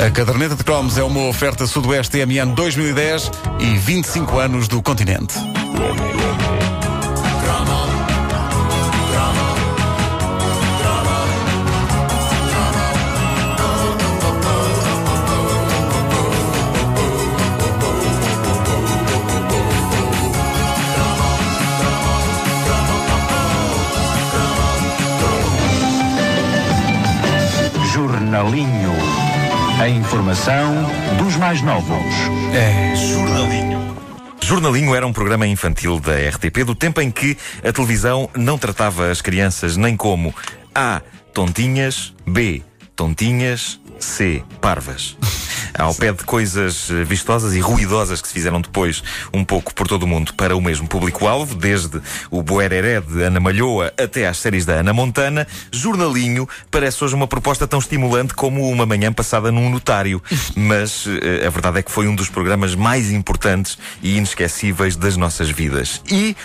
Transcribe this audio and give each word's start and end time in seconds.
A 0.00 0.10
caderneta 0.10 0.56
de 0.56 0.64
cromos 0.64 0.96
é 0.96 1.02
uma 1.02 1.28
oferta 1.28 1.66
Sudoeste 1.66 2.12
TMN 2.12 2.54
2010 2.54 3.30
e 3.58 3.76
25 3.76 4.38
anos 4.38 4.66
do 4.66 4.80
continente. 4.80 5.34
Jornalinho. 27.92 29.29
A 29.80 29.88
informação 29.88 30.74
dos 31.16 31.36
mais 31.36 31.62
novos. 31.62 32.04
É. 32.52 32.94
Jornalinho. 32.94 33.96
Jornalinho 34.42 34.94
era 34.94 35.06
um 35.06 35.12
programa 35.12 35.46
infantil 35.46 35.98
da 35.98 36.12
RTP 36.16 36.64
do 36.66 36.74
tempo 36.74 37.00
em 37.00 37.10
que 37.10 37.34
a 37.66 37.72
televisão 37.72 38.28
não 38.36 38.58
tratava 38.58 39.10
as 39.10 39.22
crianças 39.22 39.78
nem 39.78 39.96
como 39.96 40.34
A. 40.74 41.00
Tontinhas, 41.32 42.14
B. 42.26 42.62
Tontinhas, 42.94 43.80
C. 43.98 44.42
Parvas. 44.60 45.16
Ao 45.78 45.94
pé 45.94 46.12
de 46.12 46.24
coisas 46.24 46.90
eh, 46.90 47.04
vistosas 47.04 47.54
e 47.54 47.60
ruidosas 47.60 48.20
que 48.20 48.28
se 48.28 48.34
fizeram 48.34 48.60
depois 48.60 49.02
um 49.32 49.44
pouco 49.44 49.74
por 49.74 49.86
todo 49.86 50.04
o 50.04 50.06
mundo 50.06 50.34
para 50.34 50.56
o 50.56 50.60
mesmo 50.60 50.88
público-alvo, 50.88 51.54
desde 51.54 52.00
o 52.30 52.42
Boereré 52.42 53.00
de 53.00 53.22
Ana 53.22 53.40
Malhoa 53.40 53.92
até 53.98 54.26
às 54.26 54.38
séries 54.38 54.64
da 54.64 54.74
Ana 54.74 54.92
Montana, 54.92 55.46
Jornalinho 55.70 56.48
parece 56.70 57.02
hoje 57.04 57.14
uma 57.14 57.26
proposta 57.26 57.66
tão 57.66 57.78
estimulante 57.78 58.34
como 58.34 58.68
uma 58.68 58.86
manhã 58.86 59.12
passada 59.12 59.50
num 59.52 59.70
notário. 59.70 60.22
Mas 60.56 61.06
eh, 61.06 61.46
a 61.46 61.50
verdade 61.50 61.78
é 61.78 61.82
que 61.82 61.90
foi 61.90 62.06
um 62.06 62.14
dos 62.14 62.28
programas 62.28 62.74
mais 62.74 63.10
importantes 63.10 63.78
e 64.02 64.16
inesquecíveis 64.16 64.96
das 64.96 65.16
nossas 65.16 65.50
vidas. 65.50 66.02
E 66.10 66.36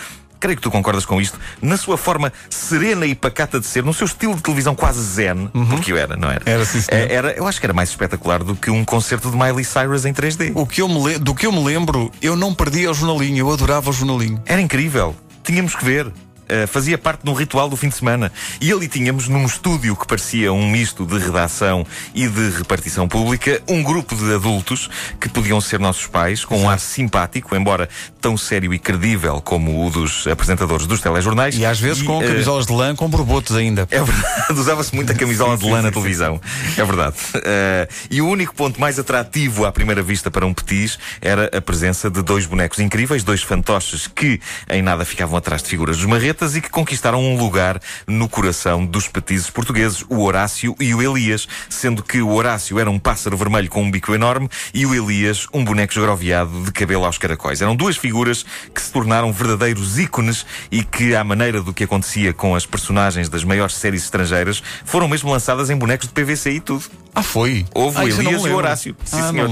creio 0.46 0.56
que 0.56 0.62
tu 0.62 0.70
concordas 0.70 1.04
com 1.04 1.20
isto, 1.20 1.38
na 1.60 1.76
sua 1.76 1.96
forma 1.98 2.32
serena 2.48 3.04
e 3.04 3.14
pacata 3.16 3.58
de 3.58 3.66
ser, 3.66 3.82
no 3.84 3.92
seu 3.92 4.04
estilo 4.06 4.34
de 4.36 4.42
televisão 4.42 4.74
quase 4.76 5.02
zen, 5.02 5.50
porque 5.70 5.92
eu 5.92 5.96
era, 5.96 6.16
não 6.16 6.30
era? 6.30 6.42
Era, 6.46 6.64
sim, 6.64 6.80
senhor. 6.80 7.10
Eh, 7.10 7.12
era, 7.12 7.32
eu 7.32 7.46
acho 7.48 7.58
que 7.58 7.66
era 7.66 7.72
mais 7.74 7.88
espetacular 7.88 8.44
do 8.44 8.54
que 8.54 8.70
um 8.70 8.84
concerto 8.84 9.28
de 9.30 9.36
Miley 9.36 9.64
Cyrus 9.64 10.04
em 10.04 10.12
3D. 10.12 10.52
O 10.54 10.64
que 10.66 10.80
eu 10.82 10.88
me 10.88 11.02
le- 11.04 11.18
do 11.18 11.34
que 11.34 11.46
eu 11.46 11.52
me 11.52 11.64
lembro, 11.64 12.12
eu 12.22 12.36
não 12.36 12.54
perdia 12.54 12.90
o 12.90 12.94
jornalinho, 12.94 13.38
eu 13.38 13.52
adorava 13.52 13.90
o 13.90 13.92
jornalinho. 13.92 14.40
Era 14.46 14.60
incrível. 14.60 15.16
Tínhamos 15.42 15.74
que 15.74 15.84
ver. 15.84 16.12
Uh, 16.46 16.66
fazia 16.66 16.96
parte 16.96 17.24
de 17.24 17.30
um 17.30 17.34
ritual 17.34 17.68
do 17.68 17.76
fim 17.76 17.88
de 17.88 17.96
semana. 17.96 18.30
E 18.60 18.72
ali 18.72 18.88
tínhamos, 18.88 19.28
num 19.28 19.44
estúdio 19.44 19.96
que 19.96 20.06
parecia 20.06 20.52
um 20.52 20.70
misto 20.70 21.04
de 21.04 21.18
redação 21.18 21.86
e 22.14 22.28
de 22.28 22.50
repartição 22.50 23.08
pública, 23.08 23.60
um 23.68 23.82
grupo 23.82 24.14
de 24.14 24.34
adultos 24.34 24.88
que 25.20 25.28
podiam 25.28 25.60
ser 25.60 25.80
nossos 25.80 26.06
pais, 26.06 26.44
com 26.44 26.58
um 26.58 26.70
ar 26.70 26.78
simpático, 26.78 27.54
embora 27.56 27.88
tão 28.20 28.36
sério 28.36 28.72
e 28.72 28.78
credível 28.78 29.40
como 29.40 29.86
o 29.86 29.90
dos 29.90 30.26
apresentadores 30.26 30.86
dos 30.86 31.00
telejornais. 31.00 31.56
E 31.56 31.64
às 31.64 31.80
vezes 31.80 32.02
com 32.02 32.18
uh, 32.18 32.26
camisolas 32.26 32.66
de 32.66 32.72
lã 32.72 32.94
com 32.94 33.08
borbotos 33.08 33.56
ainda. 33.56 33.86
é 33.90 34.02
verdade, 34.02 34.52
usava-se 34.60 34.94
muito 34.94 35.12
a 35.12 35.14
camisola 35.14 35.56
de 35.56 35.68
lã 35.68 35.82
na 35.82 35.90
televisão. 35.90 36.40
É 36.76 36.84
verdade. 36.84 37.16
Eh, 37.34 37.88
e 38.10 38.20
o 38.20 38.28
único 38.28 38.54
ponto 38.54 38.80
mais 38.80 38.98
atrativo 38.98 39.64
à 39.64 39.72
primeira 39.72 40.02
vista 40.02 40.30
para 40.30 40.46
um 40.46 40.52
petis 40.52 40.98
era 41.20 41.50
a 41.56 41.60
presença 41.60 42.10
de 42.10 42.22
dois 42.22 42.46
bonecos 42.46 42.78
incríveis, 42.78 43.22
dois 43.22 43.42
fantoches 43.42 44.06
que 44.06 44.40
em 44.68 44.82
nada 44.82 45.04
ficavam 45.04 45.36
atrás 45.36 45.62
de 45.62 45.68
figuras 45.68 45.96
dos 45.96 46.06
marretas 46.36 46.54
e 46.54 46.60
que 46.60 46.68
conquistaram 46.68 47.20
um 47.20 47.38
lugar 47.38 47.80
no 48.06 48.28
coração 48.28 48.84
dos 48.84 49.08
petizes 49.08 49.48
portugueses, 49.48 50.04
o 50.08 50.20
Horácio 50.20 50.76
e 50.78 50.94
o 50.94 51.00
Elias, 51.00 51.48
sendo 51.70 52.02
que 52.02 52.20
o 52.20 52.30
Horácio 52.30 52.78
era 52.78 52.90
um 52.90 52.98
pássaro 52.98 53.36
vermelho 53.36 53.70
com 53.70 53.82
um 53.82 53.90
bico 53.90 54.14
enorme 54.14 54.48
e 54.74 54.84
o 54.84 54.94
Elias 54.94 55.46
um 55.52 55.64
boneco 55.64 55.92
esgroviado 55.92 56.62
de 56.62 56.72
cabelo 56.72 57.06
aos 57.06 57.16
caracóis. 57.16 57.62
Eram 57.62 57.74
duas 57.74 57.96
figuras 57.96 58.44
que 58.74 58.82
se 58.82 58.92
tornaram 58.92 59.32
verdadeiros 59.32 59.98
ícones 59.98 60.44
e 60.70 60.84
que, 60.84 61.14
à 61.14 61.24
maneira 61.24 61.62
do 61.62 61.72
que 61.72 61.84
acontecia 61.84 62.34
com 62.34 62.54
as 62.54 62.66
personagens 62.66 63.28
das 63.28 63.42
maiores 63.42 63.74
séries 63.74 64.04
estrangeiras, 64.04 64.62
foram 64.84 65.08
mesmo 65.08 65.30
lançadas 65.30 65.70
em 65.70 65.76
bonecos 65.76 66.08
de 66.08 66.12
PVC 66.12 66.52
e 66.52 66.60
tudo. 66.60 67.05
Ah, 67.16 67.22
foi? 67.22 67.64
Houve 67.72 67.96
ah, 67.96 68.02
o 68.02 68.08
Elias 68.08 68.44
e 68.44 68.48
o. 68.50 68.54
Horácio. 68.54 68.94
Sim, 69.02 69.18
ah, 69.18 69.30
senhor. 69.30 69.50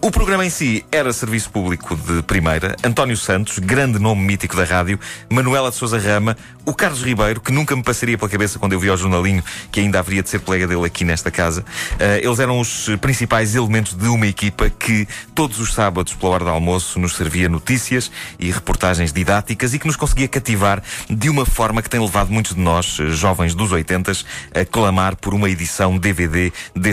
O 0.00 0.10
programa 0.10 0.46
em 0.46 0.48
si 0.48 0.82
era 0.90 1.12
serviço 1.12 1.50
público 1.50 1.94
de 1.94 2.22
primeira. 2.22 2.74
António 2.82 3.18
Santos, 3.18 3.58
grande 3.58 3.98
nome 3.98 4.22
mítico 4.22 4.56
da 4.56 4.64
rádio. 4.64 4.98
Manuela 5.28 5.68
de 5.68 5.76
Souza 5.76 5.98
Rama. 5.98 6.34
O 6.64 6.72
Carlos 6.72 7.02
Ribeiro, 7.02 7.40
que 7.40 7.52
nunca 7.52 7.76
me 7.76 7.82
passaria 7.82 8.16
pela 8.16 8.30
cabeça 8.30 8.58
quando 8.58 8.72
eu 8.72 8.80
vi 8.80 8.88
ao 8.88 8.96
jornalinho 8.96 9.42
que 9.70 9.80
ainda 9.80 9.98
haveria 9.98 10.22
de 10.22 10.30
ser 10.30 10.40
colega 10.40 10.66
dele 10.66 10.86
aqui 10.86 11.04
nesta 11.04 11.30
casa. 11.30 11.62
Ah, 12.00 12.16
eles 12.16 12.38
eram 12.38 12.58
os 12.58 12.88
principais 12.98 13.54
elementos 13.54 13.92
de 13.92 14.08
uma 14.08 14.26
equipa 14.26 14.70
que 14.70 15.06
todos 15.34 15.60
os 15.60 15.74
sábados, 15.74 16.14
pela 16.14 16.32
hora 16.32 16.44
do 16.44 16.50
almoço, 16.50 16.98
nos 16.98 17.14
servia 17.14 17.46
notícias 17.46 18.10
e 18.38 18.50
reportagens 18.50 19.12
didáticas 19.12 19.74
e 19.74 19.78
que 19.78 19.86
nos 19.86 19.96
conseguia 19.96 20.28
cativar 20.28 20.82
de 21.10 21.28
uma 21.28 21.44
forma 21.44 21.82
que 21.82 21.90
tem 21.90 22.00
levado 22.00 22.30
muitos 22.30 22.54
de 22.54 22.60
nós, 22.60 22.96
eh, 22.98 23.10
jovens 23.10 23.54
dos 23.54 23.70
80 23.70 24.12
a 24.54 24.64
clamar 24.64 25.16
por 25.16 25.34
uma 25.34 25.50
edição 25.50 25.98
DVD 25.98 26.50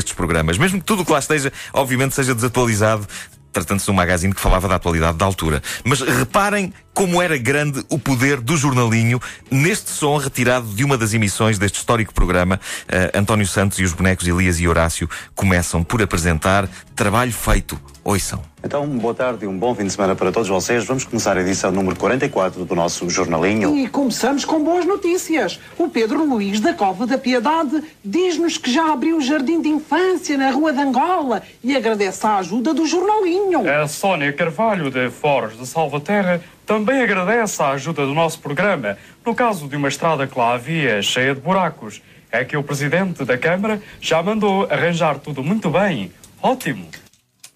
destes 0.09 0.13
programas. 0.13 0.57
Mesmo 0.57 0.79
que 0.79 0.85
tudo 0.85 1.03
o 1.03 1.05
que 1.05 1.11
lá 1.11 1.19
esteja, 1.19 1.51
obviamente, 1.73 2.15
seja 2.15 2.33
desatualizado. 2.33 3.07
Tratando-se 3.51 3.85
de 3.85 3.91
um 3.91 3.95
magazine 3.95 4.31
que 4.31 4.39
falava 4.39 4.67
da 4.67 4.75
atualidade 4.75 5.17
da 5.17 5.25
altura. 5.25 5.61
Mas 5.83 6.01
reparem 6.01 6.71
como 6.93 7.19
era 7.19 7.35
grande 7.35 7.83
o 7.89 7.97
poder 7.97 8.39
do 8.39 8.55
jornalinho 8.55 9.19
neste 9.49 9.89
som 9.89 10.17
retirado 10.17 10.67
de 10.67 10.83
uma 10.83 10.95
das 10.95 11.15
emissões 11.15 11.57
deste 11.57 11.77
histórico 11.77 12.13
programa. 12.13 12.59
Eh, 12.87 13.11
António 13.15 13.47
Santos 13.47 13.79
e 13.79 13.83
os 13.83 13.91
bonecos 13.91 14.27
Elias 14.27 14.59
e 14.59 14.67
Horácio 14.67 15.09
começam 15.33 15.83
por 15.83 15.99
apresentar 15.99 16.69
trabalho 16.95 17.33
feito. 17.33 17.79
Ouçam. 18.03 18.41
Então, 18.63 18.85
boa 18.87 19.13
tarde 19.13 19.45
e 19.45 19.47
um 19.47 19.57
bom 19.57 19.75
fim 19.75 19.85
de 19.85 19.91
semana 19.91 20.15
para 20.15 20.31
todos 20.31 20.49
vocês. 20.49 20.85
Vamos 20.85 21.03
começar 21.03 21.37
a 21.37 21.41
edição 21.41 21.71
número 21.71 21.95
44 21.95 22.65
do 22.65 22.75
nosso 22.75 23.09
jornalinho. 23.09 23.75
E 23.77 23.87
começamos 23.87 24.45
com 24.45 24.63
boas 24.63 24.85
notícias. 24.85 25.59
O 25.77 25.89
Pedro 25.89 26.25
Luís 26.25 26.59
da 26.59 26.73
Cova 26.73 27.05
da 27.05 27.17
Piedade 27.17 27.83
diz-nos 28.03 28.57
que 28.57 28.71
já 28.71 28.91
abriu 28.91 29.17
o 29.17 29.21
jardim 29.21 29.61
de 29.61 29.69
infância 29.69 30.37
na 30.37 30.51
Rua 30.51 30.73
de 30.73 30.79
Angola 30.79 31.41
e 31.63 31.75
agradece 31.75 32.25
a 32.25 32.37
ajuda 32.37 32.73
do 32.73 32.85
jornalinho. 32.85 33.69
A 33.69 33.87
Sónia 33.87 34.31
Carvalho, 34.33 34.89
de 34.89 35.09
Foros 35.09 35.57
de 35.57 35.67
Salvaterra, 35.67 36.41
também 36.65 37.01
agradece 37.01 37.61
a 37.61 37.69
ajuda 37.69 38.05
do 38.05 38.13
nosso 38.13 38.39
programa 38.39 38.97
no 39.25 39.35
caso 39.35 39.67
de 39.67 39.75
uma 39.75 39.87
estrada 39.87 40.25
que 40.25 40.37
lá 40.37 40.53
havia 40.53 41.01
cheia 41.01 41.35
de 41.35 41.41
buracos. 41.41 42.01
É 42.31 42.45
que 42.45 42.55
o 42.55 42.63
presidente 42.63 43.25
da 43.25 43.37
Câmara 43.37 43.81
já 43.99 44.21
mandou 44.21 44.67
arranjar 44.69 45.19
tudo 45.19 45.43
muito 45.43 45.69
bem. 45.69 46.11
Ótimo! 46.41 46.87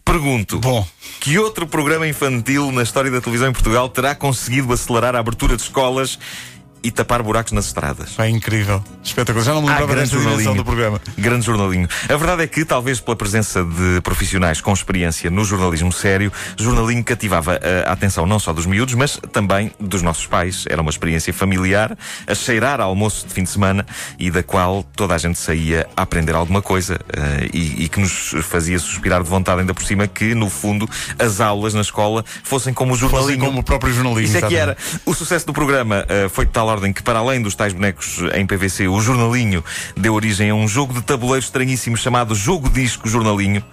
Pergunto. 0.06 0.60
Bom. 0.60 0.86
Que 1.20 1.40
outro 1.40 1.66
programa 1.66 2.08
infantil 2.08 2.72
na 2.72 2.84
história 2.84 3.10
da 3.10 3.22
televisão 3.22 3.50
em 3.50 3.54
Portugal 3.54 3.88
terá 3.90 4.14
conseguido 4.14 4.72
acelerar 4.74 5.16
a 5.16 5.20
abertura 5.20 5.56
de 5.56 5.62
escolas 5.62 6.20
e 6.84 6.92
tapar 6.92 7.24
buracos 7.24 7.54
nas 7.54 7.66
estradas? 7.66 8.20
É 8.20 8.30
incrível. 8.30 8.84
Espetacular. 9.04 9.46
Já 9.46 9.54
não 9.54 9.62
me 9.62 9.70
lembrava 9.70 9.94
grande 9.94 10.12
desta 10.12 10.30
dimensão 10.30 10.56
do 10.56 10.66
programa. 10.66 11.02
Grande 11.18 11.46
jornalinho. 11.46 11.88
A 12.10 12.16
verdade 12.18 12.44
é 12.44 12.48
que, 12.48 12.66
talvez 12.66 13.00
pela 13.00 13.16
presença 13.16 13.64
de 13.64 14.02
profissionais 14.02 14.60
com 14.60 14.74
experiência 14.74 15.30
no 15.30 15.46
jornalismo 15.46 15.92
sério, 15.92 16.32
jornalinho 16.58 17.04
cativava 17.04 17.60
a 17.88 17.92
atenção 17.92 18.26
não 18.26 18.40
só 18.40 18.52
dos 18.52 18.66
miúdos, 18.66 18.94
mas 18.96 19.18
também 19.32 19.72
dos 19.80 20.02
nossos 20.02 20.28
pais. 20.28 20.66
Era 20.70 20.82
uma 20.82 20.92
experiência 20.92 21.34
familiar, 21.34 21.98
a 22.28 22.36
cheirar 22.36 22.82
a 22.82 22.84
almoço 22.84 23.28
de 23.28 23.34
fim 23.34 23.44
de 23.44 23.50
semana 23.50 23.86
e 24.20 24.30
da 24.30 24.44
qual 24.44 24.84
toda 24.96 25.16
a 25.16 25.18
gente 25.18 25.40
saía 25.40 25.88
a 25.96 26.02
aprender 26.02 26.36
alguma 26.36 26.62
coisa 26.62 27.00
eh, 27.14 27.50
e, 27.54 27.84
e 27.86 27.90
que 27.90 28.00
nos 28.00 28.34
fazia 28.44 28.78
suspirar 28.80 29.24
de 29.24 29.30
vontade, 29.30 29.62
ainda 29.62 29.74
por 29.74 29.84
cima, 29.84 30.08
que, 30.08 30.36
no 30.36 30.50
fundo, 30.50 30.90
as 31.18 31.40
aulas 31.40 31.74
na 31.74 31.82
escola 31.82 32.26
fossem 32.44 32.74
como 32.74 32.94
o 32.94 32.98
jornalinho. 32.98 33.28
Fossem 33.28 33.40
como 33.40 33.60
o 33.60 33.64
próprio 33.64 33.94
jornalinho, 33.94 34.26
Isso 34.26 34.38
é 34.38 34.42
que 34.42 34.56
era. 34.56 34.76
O 35.06 35.14
sucesso 35.14 35.46
do 35.46 35.54
programa 35.54 36.06
eh, 36.10 36.28
foi 36.30 36.46
de 36.46 36.52
tal 36.52 36.70
ordem 36.74 36.92
que, 36.92 37.04
para 37.04 37.20
além 37.20 37.42
dos 37.42 37.56
tais 37.56 37.72
bonecos 37.72 38.18
em 38.34 38.46
PVC, 38.46 38.88
o 38.88 39.00
jornalinho 39.00 39.64
deu 39.96 40.14
origem 40.14 40.50
a 40.50 40.56
um 40.56 40.68
jogo 40.68 40.94
de 40.94 41.02
tabuleiro 41.02 41.44
estranhíssimo 41.44 41.96
chamado 41.96 42.34
Jogo 42.34 42.70
Disco 42.70 43.08
Jornalinho. 43.08 43.64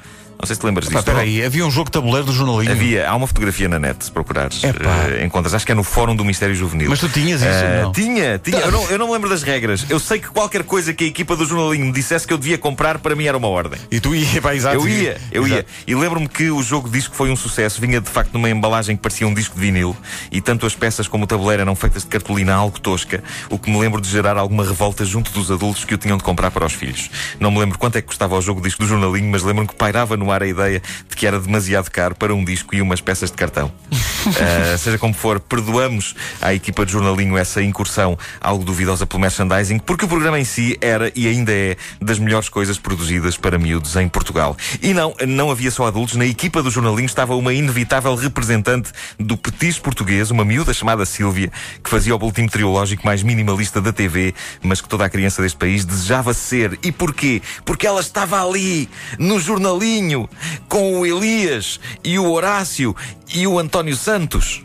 Não 0.40 0.46
sei 0.46 0.54
se 0.54 0.60
te 0.60 0.64
lembras 0.66 0.86
Pá, 0.86 0.90
disto. 0.94 1.08
espera 1.08 1.18
aí, 1.20 1.44
havia 1.44 1.66
um 1.66 1.70
jogo 1.70 1.86
de 1.86 1.92
tabuleiro 1.92 2.26
do 2.26 2.32
jornalinho. 2.32 2.72
Havia, 2.72 3.08
há 3.08 3.14
uma 3.14 3.26
fotografia 3.26 3.68
na 3.68 3.78
net, 3.78 4.04
se 4.04 4.10
procurares. 4.10 4.62
Eh, 4.64 5.24
encontras, 5.24 5.52
acho 5.54 5.66
que 5.66 5.72
é 5.72 5.74
no 5.74 5.84
Fórum 5.84 6.16
do 6.16 6.24
Mistério 6.24 6.54
Juvenil. 6.54 6.88
Mas 6.88 6.98
tu 6.98 7.08
tinhas 7.08 7.40
isso, 7.42 7.50
Eh, 7.50 7.82
não? 7.82 7.92
Tinha, 7.92 8.38
tinha. 8.38 8.58
Eu 8.58 8.72
não, 8.72 8.90
eu 8.90 8.98
não 8.98 9.06
me 9.08 9.12
lembro 9.12 9.28
das 9.28 9.42
regras. 9.42 9.84
Eu 9.90 10.00
sei 10.00 10.18
que 10.18 10.28
qualquer 10.28 10.64
coisa 10.64 10.94
que 10.94 11.04
a 11.04 11.06
equipa 11.06 11.36
do 11.36 11.44
jornalinho 11.44 11.86
me 11.86 11.92
dissesse 11.92 12.26
que 12.26 12.32
eu 12.32 12.38
devia 12.38 12.56
comprar, 12.56 12.98
para 12.98 13.14
mim 13.14 13.24
era 13.26 13.36
uma 13.36 13.48
ordem. 13.48 13.78
E 13.90 14.00
tu 14.00 14.14
ia, 14.14 14.26
pá, 14.40 14.54
exato. 14.54 14.76
Eu 14.76 14.88
ia, 14.88 15.20
eu 15.30 15.46
ia. 15.46 15.54
Exato. 15.56 15.68
E 15.86 15.94
lembro-me 15.94 16.28
que 16.28 16.50
o 16.50 16.62
jogo 16.62 16.88
disco 16.88 17.14
foi 17.14 17.30
um 17.30 17.36
sucesso. 17.36 17.80
Vinha 17.80 18.00
de 18.00 18.08
facto 18.08 18.32
numa 18.32 18.48
embalagem 18.48 18.96
que 18.96 19.02
parecia 19.02 19.26
um 19.28 19.34
disco 19.34 19.54
de 19.56 19.60
vinil 19.60 19.94
e 20.32 20.40
tanto 20.40 20.64
as 20.64 20.74
peças 20.74 21.06
como 21.06 21.24
o 21.24 21.26
tabuleiro 21.26 21.60
eram 21.62 21.74
feitas 21.76 22.02
de 22.02 22.08
cartolina 22.08 22.54
algo 22.54 22.80
tosca, 22.80 23.22
o 23.50 23.58
que 23.58 23.70
me 23.70 23.78
lembro 23.78 24.00
de 24.00 24.08
gerar 24.08 24.36
alguma 24.38 24.64
revolta 24.64 25.04
junto 25.04 25.30
dos 25.32 25.50
adultos 25.50 25.84
que 25.84 25.94
o 25.94 25.98
tinham 25.98 26.16
de 26.16 26.22
comprar 26.24 26.50
para 26.50 26.64
os 26.64 26.72
filhos. 26.72 27.10
Não 27.38 27.50
me 27.50 27.58
lembro 27.58 27.78
quanto 27.78 27.96
é 27.96 28.00
que 28.00 28.06
custava 28.08 28.36
o 28.36 28.40
jogo 28.40 28.60
disco 28.62 28.80
do 28.82 28.88
jornalinho, 28.88 29.30
mas 29.30 29.42
lembro-me 29.42 29.68
que 29.68 29.74
pairava 29.74 30.16
no 30.16 30.29
a 30.32 30.46
ideia 30.46 30.82
de 31.08 31.16
que 31.16 31.26
era 31.26 31.38
demasiado 31.38 31.90
caro 31.90 32.14
para 32.14 32.34
um 32.34 32.44
disco 32.44 32.74
e 32.74 32.80
umas 32.80 33.00
peças 33.00 33.30
de 33.30 33.36
cartão. 33.36 33.72
Uh, 33.90 34.76
seja 34.78 34.98
como 34.98 35.14
for, 35.14 35.40
perdoamos 35.40 36.14
à 36.40 36.54
equipa 36.54 36.86
de 36.86 36.92
jornalinho 36.92 37.36
essa 37.36 37.62
incursão 37.62 38.18
algo 38.40 38.64
duvidosa 38.64 39.06
pelo 39.06 39.20
merchandising, 39.20 39.78
porque 39.78 40.04
o 40.04 40.08
programa 40.08 40.38
em 40.38 40.44
si 40.44 40.78
era 40.80 41.10
e 41.14 41.26
ainda 41.26 41.52
é 41.52 41.76
das 42.00 42.18
melhores 42.18 42.48
coisas 42.48 42.78
produzidas 42.78 43.36
para 43.36 43.58
miúdos 43.58 43.96
em 43.96 44.08
Portugal. 44.08 44.56
E 44.82 44.94
não, 44.94 45.14
não 45.26 45.50
havia 45.50 45.70
só 45.70 45.86
adultos, 45.86 46.16
na 46.16 46.26
equipa 46.26 46.62
do 46.62 46.70
jornalinho 46.70 47.06
estava 47.06 47.34
uma 47.34 47.52
inevitável 47.52 48.14
representante 48.14 48.90
do 49.18 49.36
petis 49.36 49.78
português, 49.78 50.30
uma 50.30 50.44
miúda 50.44 50.72
chamada 50.72 51.04
Sílvia, 51.04 51.50
que 51.82 51.90
fazia 51.90 52.14
o 52.14 52.18
boletim 52.18 52.42
meteorológico 52.42 53.04
mais 53.04 53.22
minimalista 53.22 53.80
da 53.80 53.92
TV, 53.92 54.34
mas 54.62 54.80
que 54.80 54.88
toda 54.88 55.04
a 55.04 55.08
criança 55.08 55.42
deste 55.42 55.58
país 55.58 55.84
desejava 55.84 56.34
ser. 56.34 56.78
E 56.82 56.92
porquê? 56.92 57.42
Porque 57.64 57.86
ela 57.86 58.00
estava 58.00 58.44
ali, 58.44 58.88
no 59.18 59.40
jornalinho, 59.40 60.19
com 60.68 61.00
o 61.00 61.06
Elias 61.06 61.78
e 62.02 62.18
o 62.18 62.30
Horácio 62.30 62.94
e 63.34 63.46
o 63.46 63.58
António 63.58 63.96
Santos. 63.96 64.64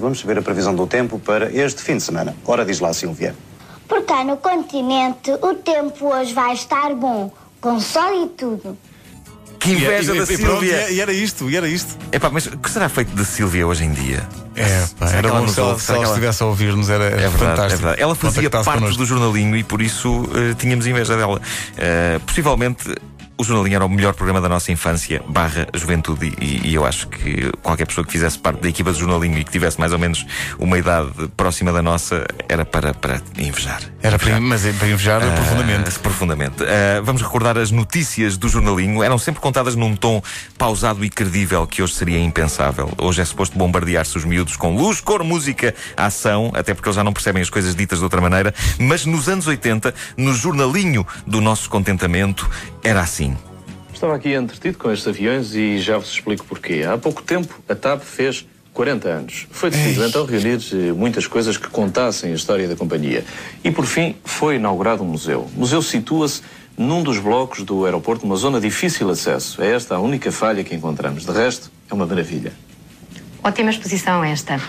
Vamos 0.00 0.20
saber 0.20 0.38
a 0.38 0.42
previsão 0.42 0.74
do 0.76 0.86
tempo 0.86 1.18
para 1.18 1.50
este 1.52 1.82
fim 1.82 1.96
de 1.96 2.02
semana. 2.04 2.36
Ora, 2.46 2.64
diz 2.64 2.78
lá, 2.78 2.92
Silvia. 2.92 3.34
Por 3.88 4.04
cá 4.04 4.22
no 4.22 4.36
continente, 4.36 5.30
o 5.42 5.54
tempo 5.54 6.14
hoje 6.14 6.32
vai 6.34 6.52
estar 6.54 6.94
bom, 6.94 7.32
com 7.60 7.80
sol 7.80 8.24
e 8.24 8.28
tudo. 8.28 8.78
Que 9.58 9.70
inveja 9.72 10.14
e, 10.14 10.18
da 10.24 10.32
e, 10.32 10.34
e 10.36 10.38
pronto, 10.38 10.60
Sílvia! 10.60 10.90
e 10.90 11.00
era 11.00 11.12
isto, 11.12 11.50
e 11.50 11.56
era 11.56 11.68
isto. 11.68 11.96
Epá, 12.12 12.30
mas 12.30 12.46
o 12.46 12.56
que 12.58 12.70
será 12.70 12.88
feito 12.88 13.10
de 13.12 13.24
Sílvia 13.24 13.66
hoje 13.66 13.84
em 13.84 13.92
dia? 13.92 14.24
É, 14.54 14.86
pá, 14.98 15.06
Será 15.08 15.18
era 15.18 15.32
bom 15.32 15.48
se 15.48 15.58
ela, 15.58 15.78
se 15.78 15.92
ela 15.92 16.04
estivesse 16.04 16.42
a 16.42 16.46
ouvir-nos, 16.46 16.90
era, 16.90 17.04
É 17.06 17.08
verdade, 17.10 17.32
fantástico. 17.38 17.64
é 17.64 17.76
verdade. 17.76 18.02
Ela 18.02 18.14
fazia 18.14 18.50
parte 18.50 18.70
connosco. 18.70 18.98
do 18.98 19.06
jornalinho 19.06 19.56
e 19.56 19.64
por 19.64 19.82
isso 19.82 20.28
eh, 20.34 20.54
tínhamos 20.56 20.86
inveja 20.86 21.16
dela. 21.16 21.40
Eh, 21.76 22.20
possivelmente 22.24 22.94
o 23.40 23.44
jornalinho 23.44 23.76
era 23.76 23.86
o 23.86 23.88
melhor 23.88 24.14
programa 24.14 24.40
da 24.40 24.48
nossa 24.48 24.72
infância, 24.72 25.22
barra 25.28 25.68
juventude, 25.74 26.32
e, 26.40 26.68
e 26.70 26.74
eu 26.74 26.84
acho 26.84 27.06
que 27.08 27.50
qualquer 27.62 27.86
pessoa 27.86 28.04
que 28.04 28.10
fizesse 28.12 28.36
parte 28.38 28.60
da 28.60 28.68
equipa 28.68 28.90
do 28.92 28.98
jornalinho 28.98 29.38
e 29.38 29.44
que 29.44 29.50
tivesse 29.52 29.78
mais 29.78 29.92
ou 29.92 29.98
menos 29.98 30.26
uma 30.58 30.76
idade 30.76 31.10
próxima 31.36 31.72
da 31.72 31.80
nossa 31.80 32.26
era 32.48 32.64
para, 32.64 32.92
para 32.92 33.20
invejar. 33.38 33.80
Era 34.02 34.18
para, 34.18 34.40
mas 34.40 34.66
é 34.66 34.72
para 34.72 34.88
invejar 34.88 35.22
Ah, 35.22 35.30
profundamente. 35.36 35.98
profundamente. 36.00 36.64
Ah, 36.64 37.00
vamos 37.02 37.22
recordar 37.22 37.56
as 37.58 37.70
notícias 37.70 38.36
do 38.36 38.48
jornalinho. 38.48 39.02
Eram 39.04 39.18
sempre 39.18 39.40
contadas 39.40 39.76
num 39.76 39.94
tom 39.94 40.20
pausado 40.56 41.04
e 41.04 41.10
credível 41.10 41.64
que 41.66 41.80
hoje 41.80 41.94
seria 41.94 42.18
impensável. 42.18 42.92
Hoje 42.98 43.20
é 43.22 43.24
suposto 43.24 43.56
bombardear-se 43.56 44.16
os 44.18 44.24
miúdos 44.24 44.56
com 44.56 44.76
luz, 44.76 45.00
cor, 45.00 45.22
música, 45.22 45.74
ação, 45.96 46.50
até 46.54 46.74
porque 46.74 46.88
eles 46.88 46.96
já 46.96 47.04
não 47.04 47.12
percebem 47.12 47.40
as 47.42 47.50
coisas 47.50 47.74
ditas 47.76 47.98
de 47.98 48.04
outra 48.04 48.20
maneira. 48.20 48.52
Mas 48.80 49.06
nos 49.06 49.28
anos 49.28 49.46
80, 49.46 49.94
no 50.16 50.34
jornalinho 50.34 51.06
do 51.24 51.40
nosso 51.40 51.70
contentamento, 51.70 52.48
era 52.82 53.00
assim. 53.00 53.27
Estava 53.98 54.14
aqui 54.14 54.32
entretido 54.32 54.78
com 54.78 54.92
estes 54.92 55.08
aviões 55.08 55.56
e 55.56 55.80
já 55.80 55.98
vos 55.98 56.08
explico 56.08 56.46
porquê. 56.46 56.84
Há 56.88 56.96
pouco 56.96 57.20
tempo, 57.20 57.60
a 57.68 57.74
TAP 57.74 58.00
fez 58.00 58.46
40 58.72 59.08
anos. 59.08 59.48
Foi 59.50 59.70
decidido 59.70 60.06
então 60.06 60.24
reunir 60.24 60.60
eh, 60.72 60.92
muitas 60.92 61.26
coisas 61.26 61.56
que 61.56 61.66
contassem 61.66 62.30
a 62.30 62.36
história 62.36 62.68
da 62.68 62.76
companhia. 62.76 63.24
E 63.64 63.72
por 63.72 63.86
fim, 63.86 64.14
foi 64.22 64.54
inaugurado 64.54 65.02
um 65.02 65.06
museu. 65.06 65.48
O 65.52 65.58
museu 65.58 65.82
situa-se 65.82 66.42
num 66.76 67.02
dos 67.02 67.18
blocos 67.18 67.64
do 67.64 67.86
aeroporto, 67.86 68.24
numa 68.24 68.36
zona 68.36 68.60
de 68.60 68.68
difícil 68.68 69.10
acesso. 69.10 69.60
É 69.60 69.74
esta 69.74 69.96
a 69.96 69.98
única 69.98 70.30
falha 70.30 70.62
que 70.62 70.76
encontramos. 70.76 71.26
De 71.26 71.32
resto, 71.32 71.68
é 71.90 71.92
uma 71.92 72.06
maravilha. 72.06 72.52
Ótima 73.42 73.70
exposição 73.70 74.22
esta. 74.22 74.60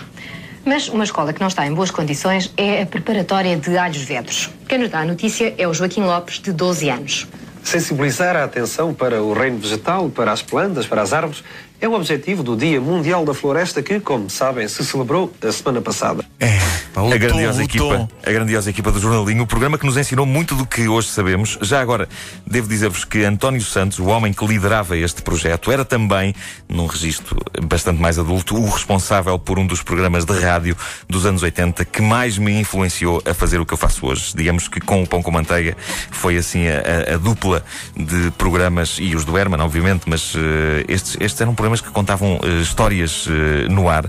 Mas 0.64 0.88
uma 0.88 1.04
escola 1.04 1.32
que 1.32 1.40
não 1.40 1.46
está 1.46 1.64
em 1.64 1.72
boas 1.72 1.92
condições 1.92 2.52
é 2.56 2.82
a 2.82 2.86
preparatória 2.86 3.56
de 3.56 3.78
Alhos 3.78 4.02
Vedros. 4.02 4.50
Quem 4.66 4.78
nos 4.78 4.90
dá 4.90 4.98
a 4.98 5.04
notícia 5.04 5.54
é 5.56 5.68
o 5.68 5.72
Joaquim 5.72 6.02
Lopes, 6.02 6.40
de 6.40 6.52
12 6.52 6.90
anos. 6.90 7.28
Sensibilizar 7.62 8.36
a 8.36 8.44
atenção 8.44 8.92
para 8.94 9.22
o 9.22 9.32
reino 9.32 9.58
vegetal, 9.58 10.08
para 10.08 10.32
as 10.32 10.42
plantas, 10.42 10.86
para 10.86 11.02
as 11.02 11.12
árvores, 11.12 11.44
é 11.80 11.88
o 11.88 11.94
objetivo 11.94 12.42
do 12.42 12.56
Dia 12.56 12.80
Mundial 12.80 13.24
da 13.24 13.32
Floresta 13.32 13.82
que, 13.82 14.00
como 14.00 14.28
sabem, 14.28 14.68
se 14.68 14.84
celebrou 14.84 15.32
a 15.42 15.52
semana 15.52 15.80
passada. 15.80 16.24
É, 16.38 16.58
pá, 16.92 17.02
a 17.02 17.16
grandiosa 17.18 17.58
tom, 17.58 17.62
o 17.62 17.64
equipa, 17.64 18.08
a 18.26 18.32
grandiosa 18.32 18.70
equipa 18.70 18.90
do 18.92 19.00
jornalinho, 19.00 19.42
o 19.42 19.46
programa 19.46 19.78
que 19.78 19.86
nos 19.86 19.96
ensinou 19.96 20.26
muito 20.26 20.54
do 20.54 20.66
que 20.66 20.88
hoje 20.88 21.08
sabemos. 21.08 21.58
Já 21.62 21.80
agora, 21.80 22.08
devo 22.46 22.68
dizer-vos 22.68 23.04
que 23.04 23.24
António 23.24 23.60
Santos, 23.62 23.98
o 23.98 24.06
homem 24.06 24.32
que 24.32 24.44
liderava 24.46 24.96
este 24.96 25.22
projeto, 25.22 25.70
era 25.70 25.84
também, 25.84 26.34
num 26.68 26.86
registro 26.86 27.36
bastante 27.62 28.00
mais 28.00 28.18
adulto, 28.18 28.56
o 28.56 28.68
responsável 28.68 29.38
por 29.38 29.58
um 29.58 29.66
dos 29.66 29.82
programas 29.82 30.24
de 30.24 30.38
rádio 30.38 30.76
dos 31.08 31.26
anos 31.26 31.42
80 31.42 31.84
que 31.84 32.02
mais 32.02 32.38
me 32.38 32.52
influenciou 32.60 33.22
a 33.24 33.34
fazer 33.34 33.60
o 33.60 33.66
que 33.66 33.74
eu 33.74 33.78
faço 33.78 34.06
hoje. 34.06 34.32
Digamos 34.34 34.68
que 34.68 34.80
com 34.80 35.02
o 35.02 35.06
Pão 35.06 35.22
com 35.22 35.30
Manteiga 35.30 35.76
foi 36.10 36.36
assim 36.36 36.66
a, 36.68 37.14
a- 37.14 37.16
dupla 37.18 37.64
de 37.96 38.30
programas, 38.32 38.96
e 39.00 39.14
os 39.14 39.24
do 39.24 39.36
Herman, 39.36 39.60
obviamente, 39.60 40.02
mas 40.06 40.32
eh, 40.36 40.84
estes, 40.88 41.16
estes 41.20 41.40
eram 41.40 41.54
programas 41.54 41.80
que 41.80 41.90
contavam 41.90 42.38
eh, 42.42 42.60
histórias 42.62 43.26
eh, 43.28 43.68
no 43.68 43.88
ar. 43.88 44.04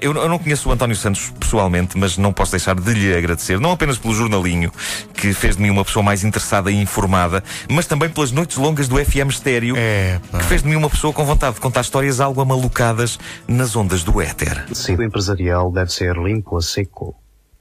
Eu, 0.00 0.12
eu 0.14 0.28
não 0.28 0.38
conheço 0.38 0.68
o 0.68 0.72
António 0.72 0.96
Santos 0.96 1.32
pessoalmente, 1.38 1.91
mas 1.96 2.16
não 2.16 2.32
posso 2.32 2.52
deixar 2.52 2.74
de 2.74 2.92
lhe 2.94 3.14
agradecer, 3.14 3.58
não 3.60 3.72
apenas 3.72 3.98
pelo 3.98 4.14
jornalinho, 4.14 4.72
que 5.14 5.32
fez 5.32 5.56
de 5.56 5.62
mim 5.62 5.70
uma 5.70 5.84
pessoa 5.84 6.02
mais 6.02 6.24
interessada 6.24 6.70
e 6.70 6.80
informada, 6.80 7.42
mas 7.70 7.86
também 7.86 8.08
pelas 8.08 8.32
noites 8.32 8.56
longas 8.56 8.88
do 8.88 9.02
FM 9.02 9.30
Estéreo, 9.30 9.74
É, 9.76 10.20
que 10.30 10.44
fez 10.44 10.62
de 10.62 10.68
mim 10.68 10.76
uma 10.76 10.90
pessoa 10.90 11.12
com 11.12 11.24
vontade 11.24 11.54
de 11.54 11.60
contar 11.60 11.80
histórias 11.80 12.20
algo 12.20 12.40
amalucadas 12.40 13.18
nas 13.46 13.74
ondas 13.76 14.02
do 14.02 14.20
éter. 14.20 14.64
O 14.66 14.68
tecido 14.74 15.02
empresarial 15.02 15.70
deve 15.70 15.92
ser 15.92 16.16
limpo 16.16 16.56
a 16.56 16.62
seco, 16.62 17.14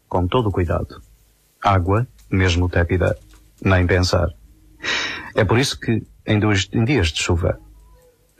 com 0.08 0.28
todo 0.28 0.50
o 0.50 0.52
cuidado. 0.52 1.02
Água, 1.62 2.08
mesmo 2.30 2.68
tépida, 2.70 3.18
nem 3.64 3.86
pensar. 3.86 4.28
É 5.36 5.44
por 5.44 5.58
isso 5.58 5.80
que, 5.80 6.04
em, 6.26 6.40
dois, 6.40 6.68
em 6.74 6.84
dias 6.84 7.08
de 7.10 7.22
chuva, 7.22 7.60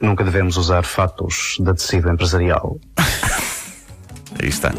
nunca 0.00 0.24
devemos 0.24 0.56
usar 0.56 0.82
fatos 0.82 1.56
de 1.60 1.72
tecido 1.74 2.10
empresarial. 2.10 2.78
Aí 4.42 4.48
está. 4.48 4.72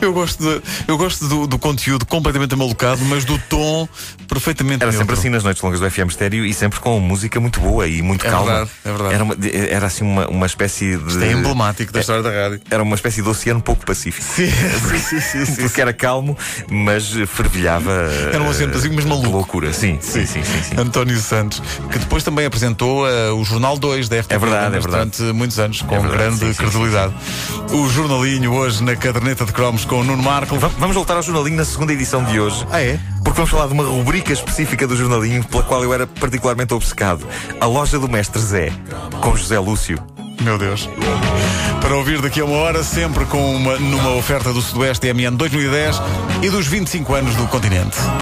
Eu 0.00 0.12
gosto, 0.12 0.42
de- 0.42 0.62
eu 0.86 0.96
gosto 0.96 1.26
do, 1.26 1.46
do 1.48 1.58
conteúdo 1.58 2.06
completamente 2.06 2.54
amalucado, 2.54 3.04
mas 3.04 3.24
do 3.24 3.36
tom 3.48 3.88
perfeitamente 4.28 4.82
Era 4.82 4.92
sempre 4.92 5.06
neutro. 5.08 5.18
assim 5.20 5.28
nas 5.28 5.42
noites 5.44 5.60
longas 5.62 5.80
do 5.80 5.90
FM 5.90 6.08
Estéreo 6.08 6.44
e 6.46 6.54
sempre 6.54 6.78
com 6.80 6.98
música 7.00 7.38
muito 7.40 7.60
boa 7.60 7.86
e 7.88 8.00
muito 8.00 8.24
É 8.26 8.30
calma. 8.30 8.46
verdade, 8.50 8.70
é 8.84 8.88
verdade. 8.90 9.14
Era, 9.14 9.24
uma- 9.24 9.36
era 9.70 9.86
assim 9.86 10.04
uma, 10.04 10.28
uma 10.28 10.46
espécie 10.46 10.96
de. 10.96 11.08
Isto 11.08 11.22
é 11.24 11.32
emblemático 11.32 11.92
da 11.92 12.00
história 12.00 12.22
da 12.22 12.30
rádio. 12.30 12.60
Era 12.70 12.82
uma 12.82 12.94
espécie 12.94 13.22
de 13.22 13.28
oceano 13.28 13.60
pouco 13.60 13.84
pacífico. 13.84 14.22
Sim, 14.32 14.50
sim, 14.98 15.20
sim, 15.20 15.44
sim, 15.46 15.62
Porque 15.62 15.80
era 15.80 15.92
calmo, 15.92 16.36
mas 16.70 17.10
fervilhava. 17.26 17.90
Era 18.32 18.42
um 18.42 18.48
oceano 18.48 18.72
pacífico, 18.72 18.94
mas 18.94 19.04
eh, 19.04 19.08
maluco. 19.08 19.30
loucura, 19.30 19.72
sim, 19.72 19.98
sim, 20.00 20.24
sim, 20.26 20.42
sim. 20.44 20.62
sim. 20.62 20.74
António 20.80 21.18
Santos, 21.18 21.60
que 21.90 21.98
depois 21.98 22.22
também 22.22 22.46
apresentou 22.46 23.08
eh, 23.08 23.30
o 23.32 23.44
Jornal 23.44 23.76
2 23.78 24.08
da 24.08 24.20
RTP 24.20 24.32
É 24.32 24.38
verdade, 24.38 24.76
é 24.76 24.80
verdade. 24.80 25.10
durante 25.10 25.22
muitos 25.36 25.58
anos, 25.58 25.82
com 25.82 26.00
verdade, 26.00 26.38
grande 26.38 26.54
credibilidade. 26.54 27.14
O 27.72 27.88
jornalinho 27.90 28.52
hoje 28.52 28.82
na 28.82 28.91
caderneta 28.96 29.44
de 29.44 29.52
cromos 29.52 29.84
com 29.84 30.00
o 30.00 30.04
Nuno 30.04 30.22
Marco. 30.22 30.58
Va- 30.58 30.70
Vamos 30.78 30.94
voltar 30.94 31.14
ao 31.16 31.22
jornalinho 31.22 31.56
na 31.56 31.64
segunda 31.64 31.92
edição 31.92 32.22
de 32.24 32.38
hoje. 32.40 32.66
Ah, 32.70 32.80
é? 32.82 32.98
Porque 33.24 33.36
vamos 33.36 33.50
falar 33.50 33.66
de 33.66 33.72
uma 33.72 33.84
rubrica 33.84 34.32
específica 34.32 34.86
do 34.86 34.96
jornalinho 34.96 35.44
pela 35.44 35.62
qual 35.62 35.82
eu 35.82 35.92
era 35.94 36.06
particularmente 36.06 36.74
obcecado. 36.74 37.26
A 37.60 37.66
loja 37.66 37.98
do 37.98 38.08
Mestre 38.08 38.40
Zé, 38.40 38.72
com 39.20 39.36
José 39.36 39.58
Lúcio. 39.58 39.98
Meu 40.40 40.58
Deus. 40.58 40.88
Para 41.80 41.94
ouvir 41.96 42.20
daqui 42.20 42.40
a 42.40 42.44
uma 42.44 42.56
hora, 42.56 42.82
sempre 42.82 43.24
com 43.26 43.54
uma, 43.56 43.78
numa 43.78 44.10
oferta 44.14 44.52
do 44.52 44.60
Sudoeste 44.62 45.12
MN 45.12 45.36
2010 45.36 46.00
e 46.42 46.50
dos 46.50 46.66
25 46.66 47.14
anos 47.14 47.34
do 47.36 47.46
continente. 47.48 47.96